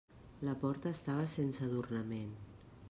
[0.47, 2.35] La porta estava sense adornament.